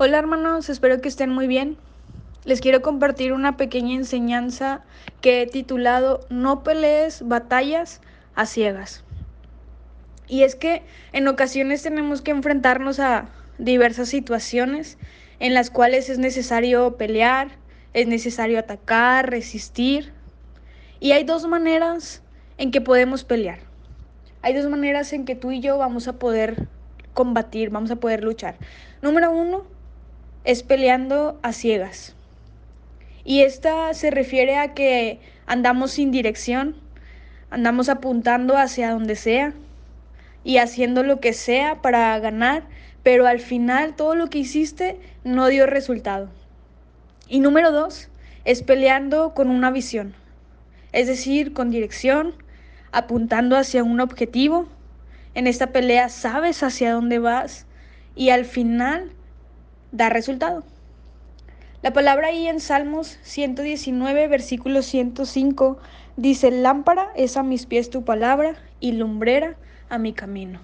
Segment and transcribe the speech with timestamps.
[0.00, 1.76] Hola hermanos, espero que estén muy bien.
[2.44, 4.84] Les quiero compartir una pequeña enseñanza
[5.20, 8.00] que he titulado No pelees batallas
[8.36, 9.02] a ciegas.
[10.28, 13.26] Y es que en ocasiones tenemos que enfrentarnos a
[13.58, 14.98] diversas situaciones
[15.40, 17.48] en las cuales es necesario pelear,
[17.92, 20.12] es necesario atacar, resistir.
[21.00, 22.22] Y hay dos maneras
[22.56, 23.58] en que podemos pelear.
[24.42, 26.68] Hay dos maneras en que tú y yo vamos a poder
[27.14, 28.54] combatir, vamos a poder luchar.
[29.02, 29.64] Número uno,
[30.44, 32.14] es peleando a ciegas.
[33.24, 36.76] Y esta se refiere a que andamos sin dirección,
[37.50, 39.52] andamos apuntando hacia donde sea
[40.44, 42.64] y haciendo lo que sea para ganar,
[43.02, 46.30] pero al final todo lo que hiciste no dio resultado.
[47.28, 48.08] Y número dos,
[48.44, 50.14] es peleando con una visión,
[50.92, 52.34] es decir, con dirección,
[52.92, 54.68] apuntando hacia un objetivo.
[55.34, 57.66] En esta pelea sabes hacia dónde vas
[58.16, 59.12] y al final
[59.92, 60.64] da resultado.
[61.82, 65.78] La palabra ahí en Salmos 119, versículo 105,
[66.16, 69.56] dice, lámpara es a mis pies tu palabra y lumbrera
[69.88, 70.60] a mi camino.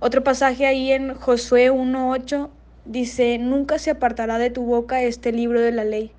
[0.00, 2.50] Otro pasaje ahí en Josué 1.8
[2.84, 6.12] dice, nunca se apartará de tu boca este libro de la ley,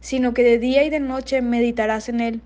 [0.00, 2.42] sino que de día y de noche meditarás en él,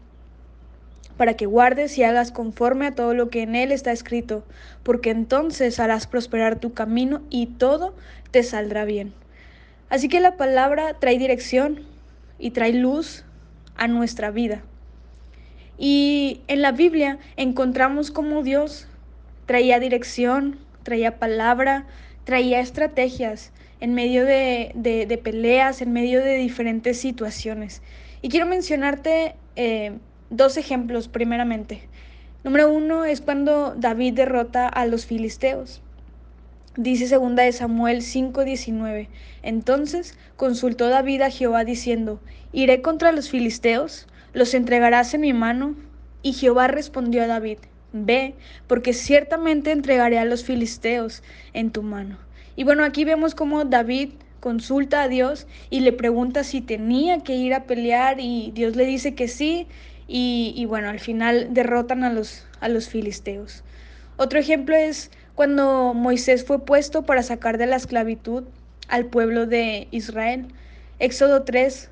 [1.17, 4.45] para que guardes y hagas conforme a todo lo que en él está escrito,
[4.83, 7.95] porque entonces harás prosperar tu camino y todo
[8.31, 9.13] te saldrá bien.
[9.89, 11.81] Así que la palabra trae dirección
[12.39, 13.25] y trae luz
[13.77, 14.63] a nuestra vida.
[15.79, 18.89] Y en la Biblia encontramos cómo Dios
[19.47, 21.87] traía dirección, traía palabra,
[22.25, 27.83] traía estrategias en medio de, de, peleas, en medio de diferentes situaciones.
[28.23, 29.99] Y quiero mencionarte eh,
[30.37, 31.83] dos ejemplos primeramente.
[32.43, 35.81] Número uno es cuando David derrota a los filisteos.
[36.77, 39.09] Dice segunda de Samuel 5:19.
[39.43, 42.21] Entonces consultó David a Jehová diciendo,
[42.53, 44.07] ¿iré contra los filisteos?
[44.33, 45.77] ¿Los entregarás en mi mano?
[46.23, 47.59] Y Jehová respondió a David,
[47.93, 48.35] Ve,
[48.67, 52.19] porque ciertamente entregaré a los filisteos en tu mano.
[52.57, 57.37] Y bueno, aquí vemos cómo David consulta a Dios y le pregunta si tenía que
[57.37, 59.69] ir a pelear y Dios le dice que sí
[60.07, 63.65] y, bueno, al final derrotan a los, a los filisteos.
[64.17, 68.45] Otro ejemplo es cuando Moisés fue puesto para sacar de la esclavitud
[68.89, 70.47] al pueblo de Israel.
[70.99, 71.91] Éxodo 3,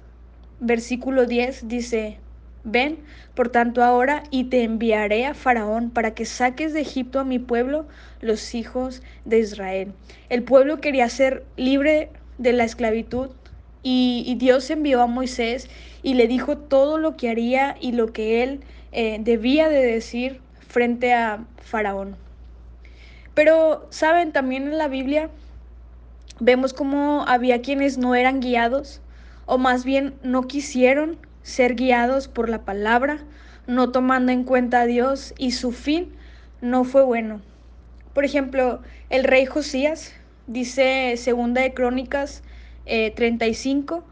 [0.61, 2.19] versículo 10 dice,
[2.65, 2.99] Ven,
[3.35, 7.41] por tanto, ahora y te enviaré a Faraón para que saques de Egipto a mi
[7.41, 7.87] pueblo,
[8.21, 9.93] los hijos de Israel.
[10.29, 13.31] El pueblo quería ser libre de la esclavitud
[13.83, 15.69] y, Dios envió a Moisés
[16.03, 18.61] y le dijo todo lo que haría y lo que él
[18.93, 22.17] eh, debía de decir frente a Faraón.
[23.35, 24.33] Pero, ¿saben?
[24.33, 25.31] También en la Biblia
[26.39, 29.01] vemos cómo había quienes no eran guiados
[29.47, 33.19] o más bien no quisieron ser guiados por la palabra,
[33.67, 36.13] no tomando en cuenta a Dios y su fin
[36.61, 37.41] no fue bueno.
[38.15, 40.15] Por ejemplo, el rey Josías,
[40.47, 42.43] dice segunda de Crónicas
[42.85, 44.03] 35, eh,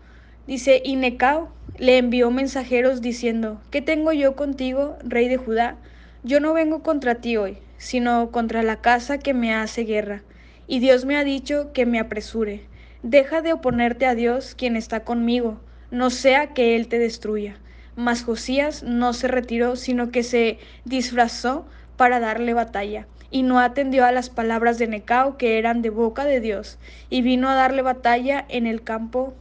[0.47, 5.77] dice, y Necao le envió mensajeros diciendo, ¿qué tengo yo contigo, rey de Judá?
[6.23, 10.23] Yo no vengo contra ti hoy, sino contra la casa que me hace guerra.
[10.67, 12.65] Y Dios me ha dicho que me apresure.
[13.03, 15.61] Deja de oponerte a Dios, quien está conmigo,
[15.91, 17.57] no sea que Él te destruya.
[17.97, 21.67] Mas Josías no se retiró, sino que se disfrazó
[21.97, 26.25] para darle batalla y no atendió a las palabras de Necao que eran de boca
[26.25, 29.35] de Dios, y vino a darle batalla en el campo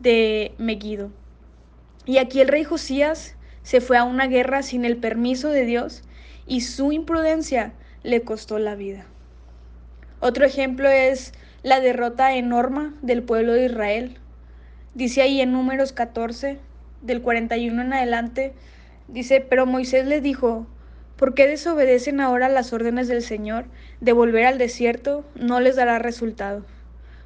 [0.00, 1.10] de Megiddo.
[2.06, 6.02] Y aquí el rey Josías se fue a una guerra sin el permiso de Dios
[6.46, 9.06] y su imprudencia le costó la vida.
[10.20, 14.18] Otro ejemplo es la derrota enorme del pueblo de Israel.
[14.94, 16.58] Dice ahí en números 14,
[17.02, 18.52] del 41 en adelante,
[19.08, 20.66] dice, pero Moisés le dijo,
[21.20, 23.66] ¿Por qué desobedecen ahora las órdenes del Señor
[24.00, 25.22] de volver al desierto?
[25.34, 26.64] No les dará resultado.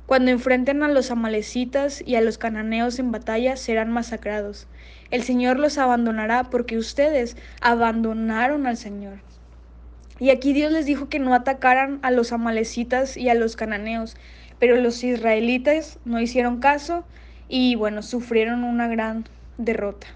[0.07, 4.67] Cuando enfrenten a los amalecitas y a los cananeos en batalla, serán masacrados.
[5.13, 9.21] El Señor los abandonará porque ustedes abandonaron al Señor.
[10.19, 14.17] Y aquí Dios les dijo que no atacaran a los amalecitas y a los cananeos,
[14.59, 17.05] pero los israelitas no hicieron caso
[17.49, 20.09] y bueno, sufrieron una gran derrota.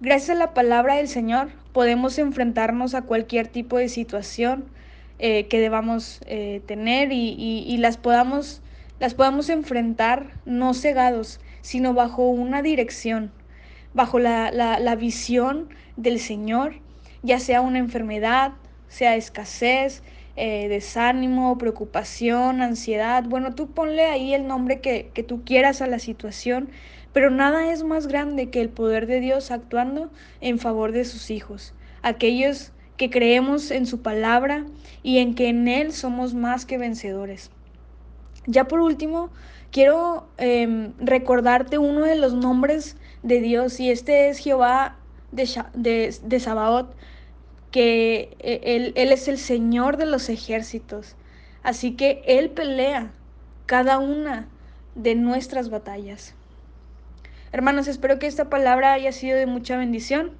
[0.00, 4.66] Gracias a la palabra del Señor podemos enfrentarnos a cualquier tipo de situación
[5.18, 8.62] eh, que debamos eh, tener y, las, podamos,
[9.00, 13.32] las podamos enfrentar no cegados, sino bajo una dirección,
[13.92, 16.74] bajo la, la visión del Señor,
[17.24, 18.52] ya sea una enfermedad,
[18.86, 20.04] sea escasez,
[20.40, 23.24] eh, desánimo, preocupación, ansiedad.
[23.24, 26.70] Bueno, tú ponle ahí el nombre que, que tú quieras a la situación,
[27.18, 30.08] pero nada es más grande que el poder de Dios actuando
[30.40, 34.64] en favor de sus hijos, aquellos que creemos en su palabra
[35.02, 37.50] y en que en Él somos más que vencedores.
[38.46, 39.30] Ya por último,
[39.72, 44.96] quiero eh, recordarte uno de los nombres de Dios y este es Jehová
[45.32, 46.94] de, de, de Sabaoth,
[47.72, 51.16] que eh, él, él es el Señor de los ejércitos.
[51.64, 53.10] Así que Él pelea
[53.66, 54.46] cada una
[54.94, 56.36] de nuestras batallas.
[57.50, 60.32] Hermanos, espero que esta palabra haya sido de mucha bendición,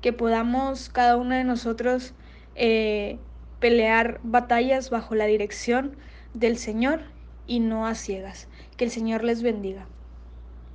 [0.00, 2.12] que podamos cada uno de nosotros
[2.56, 3.18] eh,
[3.60, 5.96] pelear batallas bajo la dirección
[6.34, 7.02] del Señor
[7.46, 8.48] y no a ciegas.
[8.76, 9.86] Que el Señor les bendiga.